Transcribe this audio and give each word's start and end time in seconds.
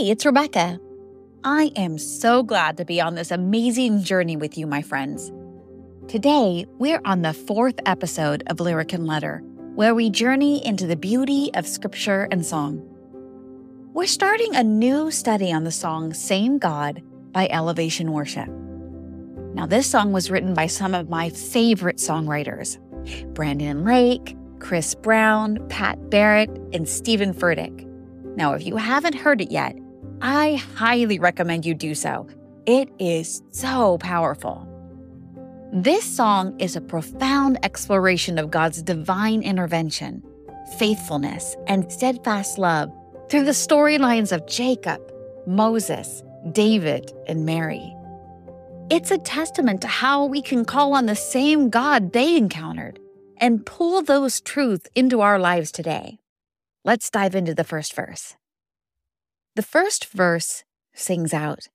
Hey, 0.00 0.08
it's 0.08 0.24
Rebecca. 0.24 0.80
I 1.44 1.72
am 1.76 1.98
so 1.98 2.42
glad 2.42 2.78
to 2.78 2.86
be 2.86 3.02
on 3.02 3.16
this 3.16 3.30
amazing 3.30 4.02
journey 4.02 4.34
with 4.34 4.56
you, 4.56 4.66
my 4.66 4.80
friends. 4.80 5.30
Today, 6.08 6.64
we're 6.78 7.02
on 7.04 7.20
the 7.20 7.34
fourth 7.34 7.78
episode 7.84 8.42
of 8.46 8.60
Lyric 8.60 8.94
and 8.94 9.06
Letter, 9.06 9.42
where 9.74 9.94
we 9.94 10.08
journey 10.08 10.64
into 10.64 10.86
the 10.86 10.96
beauty 10.96 11.50
of 11.52 11.66
scripture 11.66 12.26
and 12.30 12.46
song. 12.46 12.80
We're 13.92 14.06
starting 14.06 14.56
a 14.56 14.64
new 14.64 15.10
study 15.10 15.52
on 15.52 15.64
the 15.64 15.70
song 15.70 16.14
Same 16.14 16.56
God 16.56 17.02
by 17.32 17.48
Elevation 17.48 18.12
Worship. 18.12 18.48
Now, 19.52 19.66
this 19.66 19.86
song 19.86 20.12
was 20.12 20.30
written 20.30 20.54
by 20.54 20.66
some 20.66 20.94
of 20.94 21.10
my 21.10 21.28
favorite 21.28 21.98
songwriters 21.98 22.78
Brandon 23.34 23.84
Lake, 23.84 24.34
Chris 24.60 24.94
Brown, 24.94 25.58
Pat 25.68 26.08
Barrett, 26.08 26.48
and 26.72 26.88
Steven 26.88 27.34
Furtick. 27.34 27.86
Now, 28.34 28.54
if 28.54 28.64
you 28.64 28.76
haven't 28.76 29.16
heard 29.16 29.42
it 29.42 29.50
yet, 29.50 29.76
I 30.22 30.62
highly 30.74 31.18
recommend 31.18 31.64
you 31.64 31.74
do 31.74 31.94
so. 31.94 32.26
It 32.66 32.90
is 32.98 33.42
so 33.50 33.96
powerful. 33.98 34.66
This 35.72 36.04
song 36.04 36.58
is 36.60 36.76
a 36.76 36.80
profound 36.80 37.58
exploration 37.62 38.38
of 38.38 38.50
God's 38.50 38.82
divine 38.82 39.42
intervention, 39.42 40.22
faithfulness, 40.78 41.56
and 41.66 41.90
steadfast 41.90 42.58
love 42.58 42.92
through 43.30 43.44
the 43.44 43.52
storylines 43.52 44.32
of 44.32 44.46
Jacob, 44.46 45.00
Moses, 45.46 46.22
David, 46.52 47.12
and 47.26 47.46
Mary. 47.46 47.96
It's 48.90 49.10
a 49.10 49.18
testament 49.18 49.80
to 49.82 49.88
how 49.88 50.26
we 50.26 50.42
can 50.42 50.64
call 50.64 50.92
on 50.92 51.06
the 51.06 51.14
same 51.14 51.70
God 51.70 52.12
they 52.12 52.36
encountered 52.36 52.98
and 53.38 53.64
pull 53.64 54.02
those 54.02 54.40
truths 54.40 54.90
into 54.94 55.20
our 55.20 55.38
lives 55.38 55.72
today. 55.72 56.18
Let's 56.84 57.08
dive 57.08 57.34
into 57.34 57.54
the 57.54 57.64
first 57.64 57.94
verse. 57.94 58.34
The 59.56 59.62
first 59.62 60.06
verse 60.06 60.62
sings 60.94 61.34
out 61.34 61.68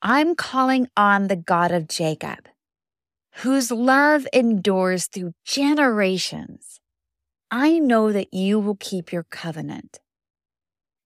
I'm 0.00 0.36
calling 0.36 0.86
on 0.96 1.26
the 1.26 1.36
God 1.36 1.72
of 1.72 1.88
Jacob, 1.88 2.48
whose 3.42 3.72
love 3.72 4.28
endures 4.32 5.06
through 5.06 5.32
generations. 5.44 6.78
I 7.50 7.80
know 7.80 8.12
that 8.12 8.32
you 8.32 8.60
will 8.60 8.76
keep 8.76 9.12
your 9.12 9.24
covenant. 9.24 9.98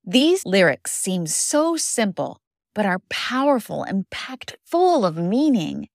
These 0.05 0.45
lyrics 0.45 0.93
seem 0.93 1.27
so 1.27 1.77
simple, 1.77 2.39
but 2.75 2.85
are 2.85 3.01
powerful 3.09 3.83
and 3.83 4.09
packed 4.11 4.59
full 4.63 5.07
of 5.07 5.17
meaning. 5.17 5.89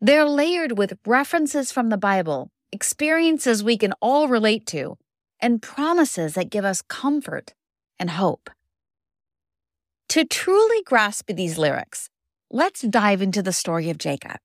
They're 0.00 0.24
layered 0.24 0.78
with 0.78 0.98
references 1.06 1.70
from 1.70 1.90
the 1.90 1.98
Bible, 1.98 2.50
experiences 2.72 3.62
we 3.62 3.76
can 3.76 3.92
all 4.00 4.26
relate 4.26 4.66
to, 4.68 4.96
and 5.38 5.60
promises 5.60 6.32
that 6.32 6.50
give 6.50 6.64
us 6.64 6.80
comfort 6.80 7.52
and 7.98 8.10
hope. 8.10 8.48
To 10.14 10.24
truly 10.24 10.80
grasp 10.84 11.26
these 11.26 11.58
lyrics, 11.58 12.08
let's 12.48 12.82
dive 12.82 13.20
into 13.20 13.42
the 13.42 13.52
story 13.52 13.90
of 13.90 13.98
Jacob. 13.98 14.36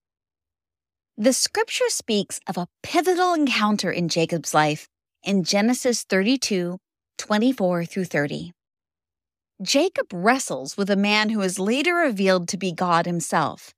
The 1.16 1.32
scripture 1.32 1.90
speaks 1.90 2.40
of 2.48 2.58
a 2.58 2.68
pivotal 2.82 3.36
encounter 3.36 3.92
in 3.92 4.10
Jacob's 4.10 4.56
life 4.56 4.88
in 5.22 5.44
Genesis 5.44 6.02
32 6.02 6.80
24 7.20 7.86
through 7.86 8.06
30. 8.06 8.52
Jacob 9.62 10.08
wrestles 10.12 10.76
with 10.76 10.90
a 10.90 10.96
man 10.96 11.30
who 11.30 11.42
is 11.42 11.60
later 11.60 11.94
revealed 11.94 12.48
to 12.48 12.58
be 12.58 12.72
God 12.72 13.06
himself. 13.06 13.76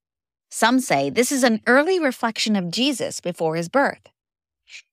Some 0.50 0.80
say 0.80 1.10
this 1.10 1.30
is 1.30 1.44
an 1.44 1.60
early 1.68 2.00
reflection 2.00 2.56
of 2.56 2.72
Jesus 2.72 3.20
before 3.20 3.58
his 3.58 3.68
birth. 3.68 4.08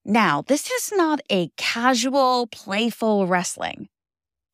Now, 0.05 0.43
this 0.43 0.69
is 0.69 0.91
not 0.93 1.21
a 1.31 1.53
casual, 1.57 2.49
playful 2.49 3.29
wrestling. 3.29 3.89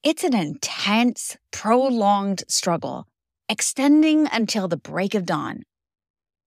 It's 0.05 0.23
an 0.23 0.35
intense, 0.35 1.37
prolonged 1.51 2.45
struggle, 2.47 3.07
extending 3.49 4.29
until 4.31 4.69
the 4.69 4.77
break 4.77 5.15
of 5.15 5.25
dawn. 5.25 5.63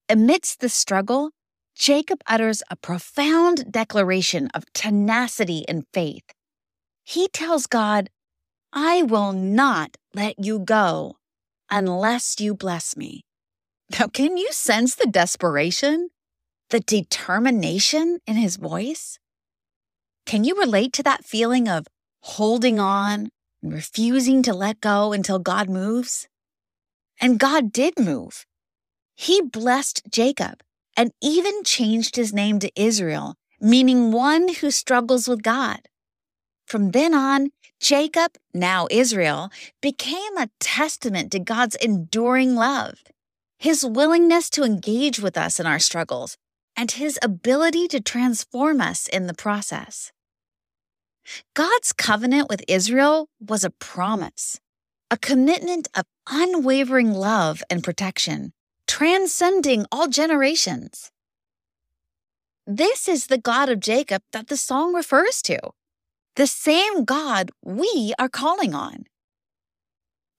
Amidst 0.08 0.60
the 0.62 0.70
struggle, 0.70 1.32
Jacob 1.76 2.22
utters 2.28 2.64
a 2.70 2.76
profound 2.76 3.72
declaration 3.72 4.48
of 4.54 4.72
tenacity 4.74 5.68
and 5.68 5.84
faith. 5.94 6.24
He 7.04 7.28
tells 7.28 7.68
God, 7.68 8.10
I 8.72 9.04
will 9.04 9.34
not 9.34 9.98
let 10.14 10.36
you 10.38 10.60
go 10.60 11.18
unless 11.70 12.40
you 12.40 12.54
bless 12.54 12.96
me. 12.96 13.26
Now, 14.00 14.08
can 14.08 14.38
you 14.38 14.52
sense 14.52 14.96
the 14.96 15.08
desperation? 15.08 16.10
the 16.70 16.80
determination 16.80 18.20
in 18.28 18.36
his 18.36 18.58
voice? 18.58 19.20
Can 20.26 20.44
you 20.44 20.60
relate 20.60 20.92
to 20.94 21.04
that 21.04 21.26
feeling 21.26 21.68
of 21.68 21.88
holding 22.22 22.80
on 22.80 23.30
refusing 23.62 24.44
to 24.44 24.54
let 24.54 24.82
go 24.82 25.14
until 25.14 25.40
God 25.40 25.70
moves? 25.70 26.28
And 27.20 27.40
God 27.40 27.72
did 27.72 28.00
move. 28.00 28.46
He 29.16 29.42
blessed 29.42 30.04
Jacob 30.10 30.62
and 30.96 31.12
even 31.22 31.64
changed 31.64 32.16
his 32.16 32.34
name 32.34 32.60
to 32.60 32.72
Israel, 32.76 33.36
meaning 33.60 34.12
one 34.12 34.56
who 34.56 34.72
struggles 34.72 35.28
with 35.28 35.42
God. 35.44 35.82
From 36.66 36.92
then 36.92 37.14
on, 37.14 37.50
Jacob, 37.80 38.32
now 38.54 38.88
Israel, 38.90 39.50
became 39.82 40.38
a 40.38 40.50
testament 40.60 41.32
to 41.32 41.40
God's 41.40 41.76
enduring 41.76 42.56
love, 42.56 43.04
his 43.58 43.86
willingness 43.86 44.50
to 44.52 44.64
engage 44.64 45.20
with 45.20 45.38
us 45.38 45.60
in 45.60 45.66
our 45.66 45.80
struggles, 45.80 46.38
and 46.76 46.92
his 46.92 47.18
ability 47.22 47.88
to 47.88 48.02
transform 48.02 48.82
us 48.82 49.08
in 49.08 49.28
the 49.28 49.34
process. 49.34 50.12
God's 51.54 51.94
covenant 51.94 52.50
with 52.50 52.64
Israel 52.68 53.30
was 53.40 53.64
a 53.64 53.70
promise, 53.70 54.60
a 55.12 55.18
commitment 55.18 55.88
of 55.96 56.06
unwavering 56.30 57.14
love 57.14 57.64
and 57.70 57.84
protection, 57.84 58.54
transcending 58.88 59.86
all 59.92 60.08
generations. 60.08 61.12
This 62.66 63.08
is 63.08 63.28
the 63.28 63.38
God 63.38 63.70
of 63.70 63.80
Jacob 63.80 64.22
that 64.34 64.48
the 64.48 64.58
song 64.58 64.94
refers 64.94 65.42
to, 65.44 65.60
the 66.36 66.48
same 66.48 67.06
God 67.06 67.50
we 67.64 68.14
are 68.20 68.30
calling 68.30 68.74
on. 68.74 69.06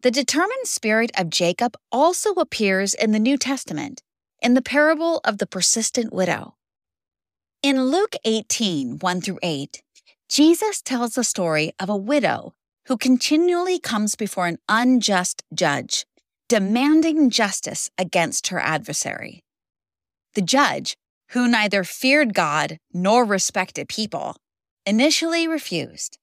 The 0.03 0.11
determined 0.11 0.67
spirit 0.67 1.11
of 1.19 1.31
Jacob 1.31 1.77
also 1.91 2.35
appears 2.35 2.95
in 2.95 3.13
the 3.13 3.19
New 3.19 3.37
Testament 3.37 4.03
in 4.41 4.55
the 4.55 4.63
parable 4.63 5.21
of 5.25 5.39
the 5.39 5.47
persistent 5.47 6.13
widow. 6.13 6.55
In 7.63 7.87
Luke 7.87 8.15
18, 8.25 9.01
1 9.01 9.21
through 9.21 9.41
8, 9.43 9.83
Jesus 10.29 10.83
tells 10.83 11.15
the 11.15 11.25
story 11.25 11.73
of 11.81 11.89
a 11.89 11.97
widow 11.97 12.53
who 12.87 12.99
continually 12.99 13.79
comes 13.79 14.15
before 14.15 14.47
an 14.47 14.59
unjust 14.69 15.43
judge, 15.55 16.07
demanding 16.49 17.31
justice 17.31 17.91
against 17.97 18.49
her 18.49 18.61
adversary. 18.61 19.43
The 20.35 20.43
judge, 20.43 20.97
who 21.31 21.49
neither 21.49 21.83
feared 21.83 22.35
God 22.35 22.79
nor 22.93 23.25
respected 23.25 23.89
people, 23.89 24.37
initially 24.85 25.49
refused. 25.49 26.19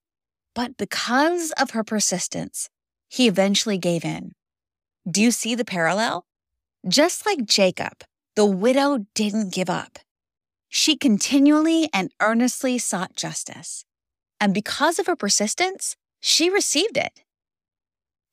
But 0.53 0.77
because 0.77 1.51
of 1.53 1.71
her 1.71 1.83
persistence, 1.83 2.69
he 3.09 3.27
eventually 3.27 3.77
gave 3.77 4.05
in. 4.05 4.33
Do 5.09 5.21
you 5.21 5.31
see 5.31 5.55
the 5.55 5.65
parallel? 5.65 6.25
Just 6.87 7.25
like 7.25 7.45
Jacob, 7.45 8.03
the 8.35 8.45
widow 8.45 9.05
didn't 9.15 9.53
give 9.53 9.69
up. 9.69 9.97
She 10.69 10.95
continually 10.95 11.89
and 11.93 12.11
earnestly 12.21 12.77
sought 12.77 13.15
justice. 13.15 13.83
And 14.45 14.53
because 14.53 14.99
of 14.99 15.07
her 15.07 15.15
persistence, 15.15 15.95
she 16.19 16.51
received 16.51 16.97
it. 16.97 17.23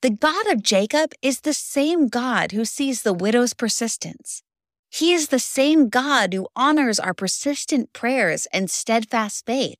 The 0.03 0.11
God 0.11 0.47
of 0.49 0.62
Jacob 0.62 1.12
is 1.23 1.41
the 1.41 1.55
same 1.55 2.09
God 2.09 2.53
who 2.53 2.67
sees 2.67 3.00
the 3.00 3.15
widow's 3.15 3.55
persistence. 3.55 4.43
He 4.91 5.15
is 5.15 5.28
the 5.28 5.39
same 5.39 5.89
God 5.89 6.34
who 6.34 6.49
honors 6.55 7.00
our 7.00 7.15
persistent 7.15 7.95
prayers 7.95 8.47
and 8.53 8.71
steadfast 8.71 9.47
faith. 9.47 9.78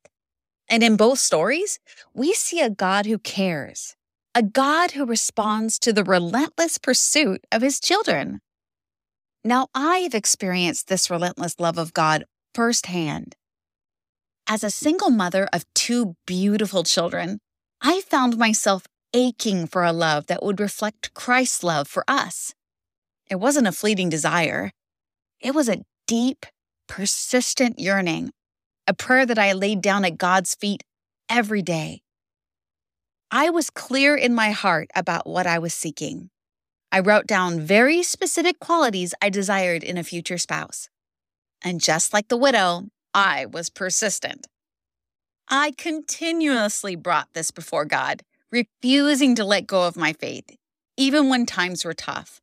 And 0.71 0.83
in 0.83 0.97
both 0.97 1.19
stories, 1.19 1.79
we 2.15 2.33
see 2.33 2.63
a 2.63 2.71
God 2.71 3.05
who 3.05 3.19
cares, 3.19 3.95
a 4.35 4.43
God 4.43 4.93
who 4.93 5.05
responds 5.05 5.79
to 5.81 5.93
the 5.93 6.03
relentless 6.03 6.79
pursuit 6.79 7.45
of 7.53 7.61
his 7.61 7.79
children. 7.79 8.41
Now, 9.45 9.67
I've 9.75 10.15
experienced 10.15 10.89
this 10.89 11.11
relentless 11.11 11.61
love 11.61 11.77
of 11.77 11.93
God 11.93 12.25
firsthand. 12.55 13.37
As 14.49 14.65
a 14.65 14.71
single 14.71 15.11
mother 15.11 15.49
of 15.53 15.65
two 15.75 16.17
beautiful 16.27 16.83
children, 16.83 17.39
I 17.81 18.01
found 18.01 18.37
myself 18.37 18.85
aching 19.15 19.67
for 19.67 19.85
a 19.85 19.93
love 19.93 20.27
that 20.27 20.43
would 20.43 20.61
reflect 20.61 21.15
Christ's 21.15 21.63
love 21.63 21.87
for 21.87 22.05
us. 22.09 22.55
It 23.31 23.37
wasn't 23.37 23.69
a 23.69 23.73
fleeting 23.73 24.09
desire, 24.09 24.73
it 25.41 25.55
was 25.55 25.69
a 25.69 25.83
deep, 26.07 26.47
persistent 26.89 27.79
yearning, 27.79 28.31
a 28.87 28.95
prayer 28.95 29.27
that 29.27 29.39
I 29.39 29.53
laid 29.53 29.81
down 29.81 30.05
at 30.05 30.19
God's 30.19 30.55
feet 30.55 30.83
every 31.29 31.63
day. 31.63 32.03
I 33.31 33.49
was 33.49 33.71
clear 33.71 34.15
in 34.15 34.35
my 34.35 34.51
heart 34.51 34.91
about 34.95 35.27
what 35.27 35.47
I 35.47 35.59
was 35.59 35.73
seeking. 35.73 36.31
I 36.91 37.01
wrote 37.01 37.27
down 37.27 37.61
very 37.61 38.03
specific 38.03 38.59
qualities 38.61 39.15
I 39.23 39.31
desired 39.31 39.83
in 39.83 39.97
a 39.97 40.05
future 40.05 40.37
spouse. 40.37 40.91
And 41.63 41.81
just 41.81 42.13
like 42.13 42.29
the 42.29 42.37
widow, 42.37 42.89
I 43.15 43.47
was 43.47 43.69
persistent. 43.69 44.47
I 45.49 45.73
continuously 45.77 46.97
brought 46.97 47.29
this 47.35 47.51
before 47.51 47.85
God, 47.85 48.23
refusing 48.51 49.35
to 49.35 49.45
let 49.45 49.67
go 49.67 49.87
of 49.87 49.97
my 49.97 50.13
faith, 50.15 50.57
even 50.97 51.29
when 51.29 51.45
times 51.45 51.85
were 51.85 51.95
tough. 51.95 52.41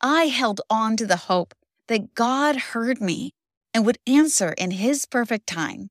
I 0.00 0.24
held 0.24 0.60
on 0.70 0.96
to 0.96 1.06
the 1.06 1.28
hope 1.28 1.54
that 1.88 2.14
God 2.14 2.56
heard 2.56 3.00
me 3.00 3.32
and 3.74 3.84
would 3.84 3.98
answer 4.06 4.52
in 4.52 4.72
His 4.72 5.04
perfect 5.04 5.46
time. 5.46 5.88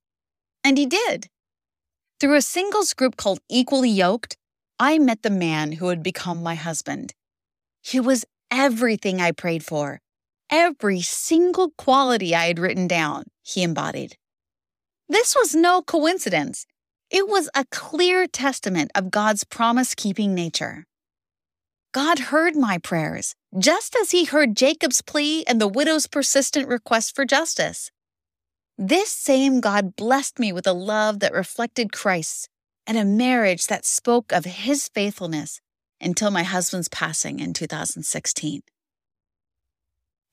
And 0.64 0.78
He 0.78 0.86
did. 0.86 1.28
Through 2.20 2.36
a 2.36 2.42
singles 2.42 2.94
group 2.94 3.18
called 3.18 3.40
Equally 3.50 3.90
Yoked, 3.90 4.36
I 4.80 4.98
met 5.00 5.22
the 5.22 5.30
man 5.30 5.74
who 5.74 5.86
would 5.86 6.04
become 6.04 6.42
my 6.42 6.56
husband. 6.56 7.14
He 7.84 8.00
was 8.00 8.26
everything 8.50 9.22
I 9.22 9.32
prayed 9.32 9.64
for. 9.64 10.02
Every 10.52 11.00
single 11.00 11.70
quality 11.78 12.36
I 12.36 12.48
had 12.48 12.60
written 12.60 12.86
down, 12.86 13.24
he 13.42 13.64
embodied. 13.64 14.18
This 15.08 15.34
was 15.34 15.56
no 15.56 15.82
coincidence. 15.82 16.66
It 17.10 17.26
was 17.30 17.50
a 17.56 17.64
clear 17.72 18.28
testament 18.28 18.92
of 18.94 19.12
God's 19.12 19.46
promise 19.46 19.96
keeping 19.96 20.36
nature. 20.36 20.86
God 21.94 22.20
heard 22.20 22.58
my 22.58 22.78
prayers, 22.78 23.34
just 23.58 23.96
as 23.96 24.12
he 24.12 24.26
heard 24.26 24.58
Jacob's 24.58 25.02
plea 25.02 25.46
and 25.48 25.62
the 25.62 25.70
widow's 25.70 26.08
persistent 26.08 26.68
request 26.68 27.16
for 27.16 27.24
justice. 27.24 27.90
This 28.78 29.10
same 29.10 29.62
God 29.62 29.96
blessed 29.96 30.38
me 30.38 30.52
with 30.52 30.68
a 30.68 30.74
love 30.74 31.22
that 31.22 31.32
reflected 31.32 31.94
Christ 31.94 32.50
and 32.86 32.98
a 32.98 33.06
marriage 33.06 33.68
that 33.68 33.86
spoke 33.86 34.34
of 34.34 34.44
his 34.44 34.90
faithfulness 34.90 35.62
until 36.02 36.30
my 36.30 36.44
husband's 36.44 36.90
passing 36.90 37.40
in 37.40 37.54
2016. 37.54 38.64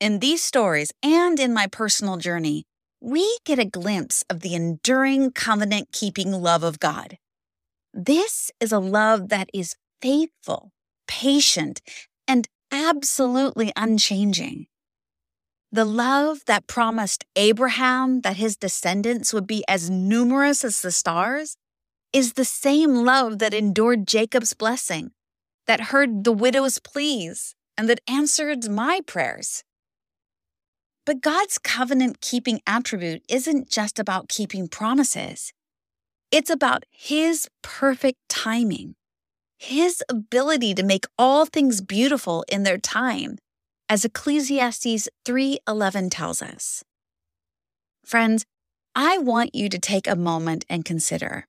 In 0.00 0.21
these 0.21 0.45
stories 0.45 0.93
and 1.03 1.41
in 1.41 1.53
my 1.53 1.67
personal 1.67 2.19
journey, 2.19 2.62
we 3.00 3.39
get 3.45 3.59
a 3.59 3.65
glimpse 3.65 4.25
of 4.31 4.41
the 4.41 4.55
enduring 4.55 5.33
covenant 5.33 5.89
keeping 5.91 6.31
love 6.31 6.62
of 6.62 6.79
God. 6.79 7.19
This 7.93 8.53
is 8.61 8.71
a 8.71 8.79
love 8.79 9.29
that 9.31 9.50
is 9.53 9.75
faithful, 10.00 10.71
patient, 11.09 11.83
and 12.29 12.47
absolutely 12.71 13.73
unchanging. 13.75 14.69
The 15.73 15.85
love 15.85 16.45
that 16.47 16.69
promised 16.69 17.25
Abraham 17.35 18.21
that 18.21 18.37
his 18.37 18.56
descendants 18.56 19.35
would 19.35 19.49
be 19.49 19.65
as 19.67 19.91
numerous 19.91 20.65
as 20.65 20.81
the 20.81 20.93
stars 20.93 21.56
is 22.12 22.35
the 22.35 22.45
same 22.45 22.95
love 23.05 23.41
that 23.41 23.53
endured 23.53 24.06
Jacob's 24.06 24.55
blessing, 24.55 25.11
that 25.67 25.91
heard 25.91 26.23
the 26.23 26.33
widow's 26.33 26.79
pleas, 26.79 27.56
and 27.77 27.89
that 27.89 28.00
answered 28.06 28.71
my 28.71 29.00
prayers. 29.05 29.65
But 31.08 31.22
God's 31.22 31.56
covenant 31.56 32.20
keeping 32.20 32.60
attribute 32.66 33.22
isn't 33.31 33.70
just 33.70 33.99
about 33.99 34.28
keeping 34.28 34.69
promises, 34.69 35.55
it's 36.31 36.50
about 36.50 36.84
His 36.90 37.49
perfect 37.62 38.19
timing, 38.28 38.94
His 39.56 40.02
ability 40.10 40.75
to 40.75 40.82
make 40.82 41.06
all 41.16 41.46
things 41.46 41.81
beautiful 41.81 42.44
in 42.46 42.62
their 42.62 42.76
time, 42.76 43.38
as 43.88 44.05
Ecclesiastes 44.05 45.08
3:11 45.25 46.10
tells 46.10 46.43
us. 46.43 46.84
Friends, 48.04 48.44
I 48.94 49.16
want 49.16 49.54
you 49.54 49.70
to 49.70 49.78
take 49.78 50.06
a 50.06 50.14
moment 50.14 50.66
and 50.69 50.84
consider. 50.84 51.46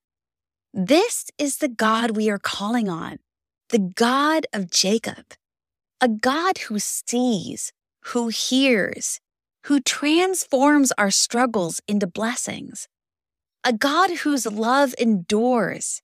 This 0.73 1.31
is 1.38 1.57
the 1.57 1.67
God 1.67 2.12
we 2.12 2.29
are 2.29 2.39
calling 2.39 2.88
on 2.88 3.19
the 3.67 3.79
God 3.79 4.47
of 4.53 4.71
Jacob, 4.71 5.33
a 6.00 6.07
God 6.07 6.59
who 6.69 6.79
sees, 6.79 7.73
who 8.13 8.29
hears, 8.29 9.19
who 9.69 9.80
transforms 9.80 10.92
our 10.98 11.12
struggles 11.12 11.80
into 11.88 12.07
blessings, 12.07 12.88
a 13.63 13.71
God 13.71 14.10
whose 14.21 14.48
love 14.48 14.95
endures, 14.98 16.01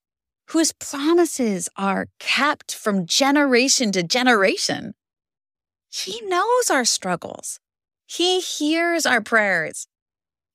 whose 0.51 0.71
promises 0.71 1.67
are 1.75 2.05
kept 2.19 2.75
from 2.75 3.07
generation 3.07 3.91
to 3.91 4.03
generation. 4.03 4.93
He 5.89 6.21
knows 6.25 6.69
our 6.69 6.85
struggles. 6.85 7.59
He 8.05 8.39
hears 8.39 9.07
our 9.07 9.19
prayers. 9.19 9.87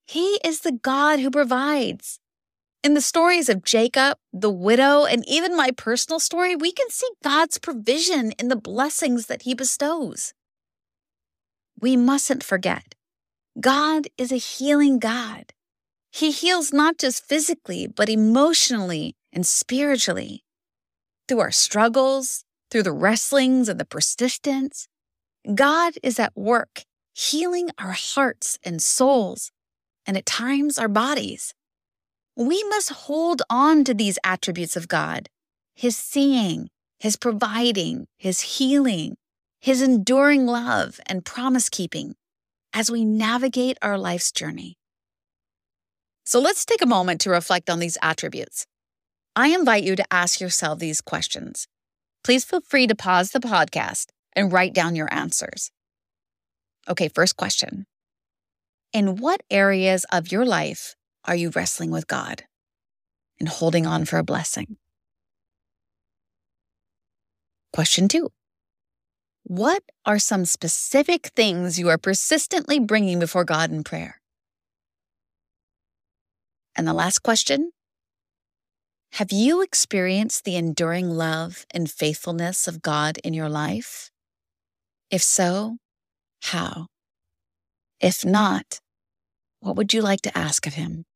He 0.07 0.39
is 0.45 0.61
the 0.61 0.79
God 0.81 1.19
who 1.19 1.33
provides. 1.33 2.21
In 2.85 2.95
the 2.95 3.01
stories 3.01 3.49
of 3.49 3.65
Jacob, 3.65 4.19
the 4.33 4.53
widow, 4.53 5.05
and 5.05 5.25
even 5.27 5.57
my 5.57 5.73
personal 5.73 6.21
story, 6.21 6.55
we 6.55 6.71
can 6.71 6.89
see 6.91 7.11
God's 7.25 7.59
provision 7.59 8.31
in 8.39 8.47
the 8.47 8.55
blessings 8.55 9.27
that 9.27 9.43
He 9.43 9.53
bestows. 9.53 10.33
We 11.81 11.97
mustn't 11.97 12.45
forget 12.45 12.95
God 13.61 14.07
is 14.17 14.33
a 14.33 14.37
healing 14.37 14.99
God. 14.99 15.53
He 16.11 16.31
heals 16.31 16.73
not 16.73 16.99
just 16.99 17.25
physically, 17.25 17.87
but 17.87 18.09
emotionally 18.09 19.17
and 19.33 19.45
spiritually. 19.45 20.45
Through 21.29 21.41
our 21.41 21.51
struggles, 21.51 22.45
through 22.71 22.85
the 22.85 22.93
wrestlings 22.93 23.69
and 23.69 23.79
the 23.79 23.85
persistence, 23.85 24.89
God 25.55 25.95
is 26.03 26.19
at 26.19 26.37
work, 26.37 26.85
healing 27.13 27.71
our 27.79 27.93
hearts 27.93 28.59
and 28.63 28.81
souls, 28.81 29.51
and 30.07 30.17
at 30.17 30.27
times 30.27 30.79
our 30.79 30.89
bodies. 30.89 31.53
We 32.37 32.63
must 32.65 32.91
hold 32.91 33.43
on 33.51 33.85
to 33.85 33.93
these 33.93 34.19
attributes 34.25 34.77
of 34.77 34.89
God 34.89 35.29
His 35.75 35.97
seeing, 35.97 36.71
His 36.99 37.17
providing, 37.17 38.07
His 38.17 38.41
healing, 38.41 39.17
His 39.61 39.83
enduring 39.83 40.47
love, 40.47 40.99
and 41.07 41.25
promise 41.25 41.69
keeping 41.69 42.15
as 42.73 42.91
we 42.91 43.05
navigate 43.05 43.79
our 43.83 43.99
life's 43.99 44.33
journey. 44.33 44.77
So 46.25 46.41
let's 46.41 46.65
take 46.65 46.83
a 46.83 46.87
moment 46.87 47.21
to 47.23 47.31
reflect 47.31 47.69
on 47.69 47.81
these 47.81 47.99
attributes. 48.03 48.67
I 49.35 49.49
invite 49.49 49.85
you 49.85 49.97
to 49.97 50.05
ask 50.13 50.41
yourself 50.41 50.79
these 50.79 51.01
questions. 51.01 51.67
Please 52.23 52.45
feel 52.45 52.61
free 52.61 52.87
to 52.87 52.95
pause 52.95 53.31
the 53.31 53.41
podcast 53.41 54.07
and 54.35 54.53
write 54.53 54.75
down 54.75 54.95
your 54.95 55.13
answers. 55.13 55.71
Okay, 56.89 57.09
first 57.09 57.37
question 57.37 57.87
In 58.93 59.17
what 59.17 59.43
areas 59.51 60.05
of 60.13 60.31
your 60.31 60.45
life 60.45 60.95
are 61.25 61.37
you 61.37 61.51
wrestling 61.51 61.91
with 61.91 62.07
God 62.07 62.45
and 63.39 63.49
holding 63.49 63.87
on 63.87 64.05
for 64.05 64.19
a 64.19 64.25
blessing? 64.25 64.77
Question 67.73 68.09
two 68.09 68.31
What 69.51 69.83
are 70.07 70.21
some 70.21 70.45
specific 70.45 71.33
things 71.35 71.77
you 71.77 71.89
are 71.89 71.99
persistently 71.99 72.79
bringing 72.79 73.19
before 73.19 73.45
God 73.45 73.73
in 73.73 73.83
prayer? 73.83 74.21
And 76.77 76.87
the 76.87 76.93
last 76.93 77.25
question 77.25 77.73
Have 79.15 79.33
you 79.33 79.61
experienced 79.61 80.45
the 80.45 80.55
enduring 80.55 81.11
love 81.11 81.67
and 81.75 81.91
faithfulness 81.91 82.69
of 82.69 82.81
God 82.81 83.19
in 83.25 83.35
your 83.35 83.49
life? 83.49 84.13
If 85.11 85.21
so, 85.21 85.79
how? 86.43 86.87
If 87.99 88.25
not, 88.25 88.79
what 89.59 89.75
would 89.75 89.93
you 89.93 90.01
like 90.01 90.21
to 90.21 90.39
ask 90.39 90.65
of 90.69 90.75
Him? 90.75 91.07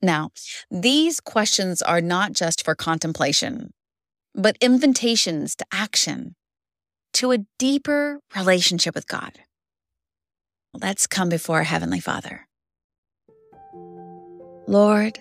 Now, 0.00 0.30
these 0.70 1.18
questions 1.18 1.82
are 1.82 2.00
not 2.00 2.32
just 2.32 2.64
for 2.64 2.76
contemplation, 2.76 3.72
but 4.36 4.56
invitations 4.60 5.56
to 5.56 5.66
action, 5.72 6.36
to 7.14 7.32
a 7.32 7.38
deeper 7.58 8.20
relationship 8.36 8.94
with 8.94 9.06
God. 9.06 9.38
Let's 10.74 11.06
come 11.06 11.28
before 11.28 11.56
our 11.56 11.64
Heavenly 11.64 12.00
Father. 12.00 12.46
Lord, 14.66 15.18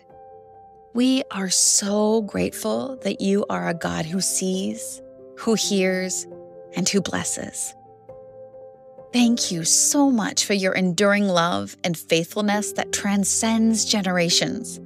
we 0.93 1.23
are 1.31 1.49
so 1.49 2.21
grateful 2.21 2.99
that 3.03 3.21
you 3.21 3.45
are 3.49 3.67
a 3.67 3.73
God 3.73 4.05
who 4.05 4.21
sees, 4.21 5.01
who 5.37 5.55
hears, 5.55 6.27
and 6.75 6.87
who 6.87 7.01
blesses. 7.01 7.73
Thank 9.11 9.51
you 9.51 9.63
so 9.63 10.11
much 10.11 10.45
for 10.45 10.53
your 10.53 10.73
enduring 10.73 11.27
love 11.27 11.75
and 11.83 11.97
faithfulness 11.97 12.73
that 12.73 12.91
transcends 12.91 13.85
generations. 13.85 14.79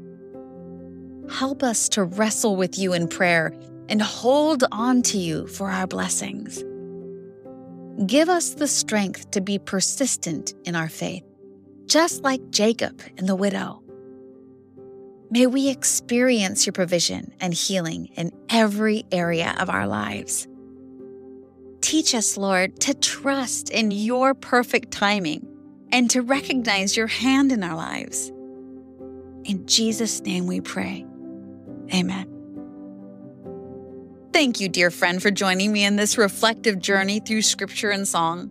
Help 1.29 1.61
us 1.61 1.89
to 1.89 2.05
wrestle 2.05 2.55
with 2.55 2.77
you 2.77 2.93
in 2.93 3.09
prayer 3.09 3.53
and 3.89 4.01
hold 4.01 4.63
on 4.71 5.01
to 5.03 5.17
you 5.17 5.47
for 5.47 5.69
our 5.69 5.87
blessings. 5.87 6.63
Give 8.07 8.27
us 8.27 8.55
the 8.55 8.67
strength 8.67 9.31
to 9.31 9.41
be 9.41 9.59
persistent 9.59 10.53
in 10.65 10.75
our 10.75 10.89
faith, 10.89 11.23
just 11.85 12.23
like 12.23 12.49
Jacob 12.49 13.01
and 13.17 13.29
the 13.29 13.35
widow. 13.35 13.83
May 15.29 15.47
we 15.47 15.69
experience 15.69 16.65
your 16.65 16.73
provision 16.73 17.33
and 17.39 17.53
healing 17.53 18.07
in 18.15 18.31
every 18.49 19.03
area 19.11 19.55
of 19.59 19.69
our 19.69 19.87
lives. 19.87 20.47
Teach 21.81 22.15
us, 22.15 22.37
Lord, 22.37 22.79
to 22.81 22.93
trust 22.93 23.69
in 23.69 23.91
your 23.91 24.33
perfect 24.33 24.91
timing 24.91 25.47
and 25.91 26.09
to 26.09 26.21
recognize 26.21 26.97
your 26.97 27.07
hand 27.07 27.51
in 27.51 27.63
our 27.63 27.75
lives. 27.75 28.31
In 29.43 29.65
Jesus' 29.67 30.21
name 30.21 30.47
we 30.47 30.61
pray. 30.61 31.05
Amen. 31.93 32.32
Thank 34.33 34.59
you, 34.59 34.67
dear 34.67 34.89
friend, 34.89 35.21
for 35.21 35.29
joining 35.29 35.71
me 35.71 35.83
in 35.83 35.95
this 35.95 36.17
reflective 36.17 36.79
journey 36.79 37.19
through 37.19 37.43
scripture 37.43 37.91
and 37.91 38.07
song. 38.07 38.49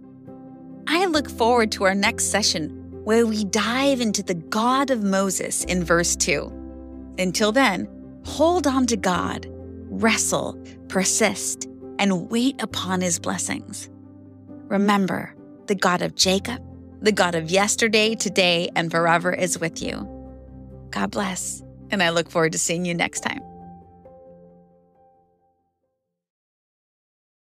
I 0.86 1.06
look 1.06 1.28
forward 1.28 1.72
to 1.72 1.84
our 1.84 1.94
next 1.94 2.26
session 2.26 2.70
where 3.02 3.26
we 3.26 3.42
dive 3.44 4.00
into 4.00 4.22
the 4.22 4.34
God 4.34 4.90
of 4.90 5.02
Moses 5.02 5.64
in 5.64 5.82
verse 5.82 6.14
2. 6.14 7.14
Until 7.18 7.50
then, 7.50 7.88
hold 8.24 8.68
on 8.68 8.86
to 8.86 8.96
God, 8.96 9.48
wrestle, 9.90 10.56
persist, 10.86 11.68
and 11.98 12.30
wait 12.30 12.62
upon 12.62 13.00
his 13.00 13.18
blessings. 13.18 13.90
Remember, 14.68 15.34
the 15.66 15.74
God 15.74 16.00
of 16.00 16.14
Jacob, 16.14 16.62
the 17.00 17.10
God 17.10 17.34
of 17.34 17.50
yesterday, 17.50 18.14
today, 18.14 18.70
and 18.76 18.88
forever 18.88 19.32
is 19.32 19.58
with 19.58 19.82
you. 19.82 20.08
God 20.90 21.10
bless, 21.10 21.60
and 21.90 22.04
I 22.04 22.10
look 22.10 22.30
forward 22.30 22.52
to 22.52 22.58
seeing 22.58 22.84
you 22.84 22.94
next 22.94 23.22
time. 23.22 23.42